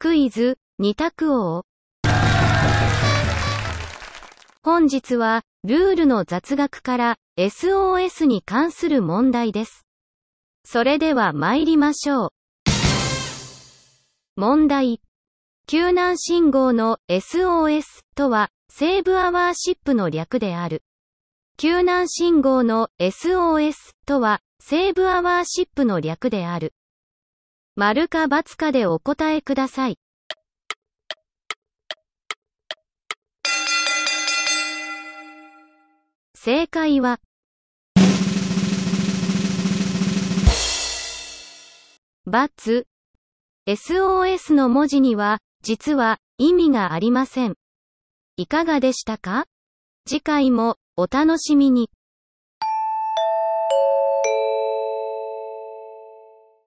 [0.00, 1.64] クイズ、二択王。
[4.62, 9.86] 本日は、ルールの雑学から SOS に関する問題です。
[10.64, 12.30] それでは参りましょう。
[14.36, 15.00] 問題。
[15.66, 17.82] 救難信号の SOS
[18.14, 20.84] とは、セーブアワーシップの略である。
[21.56, 23.74] 救難信号の SOS
[24.06, 26.72] とは、セーブアワーシップの略である。
[27.80, 30.00] 丸か×かでお答えください。
[36.34, 37.20] 正解は、
[42.26, 42.84] ×。
[43.68, 47.54] SOS の文字には、実は、意味がありません。
[48.36, 49.44] いかがでしたか？
[50.04, 51.90] 次回も、お楽しみに。